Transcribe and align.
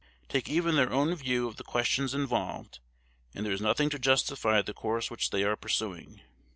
Take 0.29 0.49
even 0.49 0.77
their 0.77 0.91
own 0.91 1.13
view 1.13 1.47
of 1.47 1.57
the 1.57 1.63
questions 1.63 2.15
involved, 2.15 2.79
and 3.35 3.45
there 3.45 3.53
is 3.53 3.61
nothing 3.61 3.91
to 3.91 3.99
justify 3.99 4.59
the 4.63 4.73
course 4.73 5.11
which 5.11 5.29
they 5.29 5.43
are 5.43 5.55
pursuing. 5.55 6.21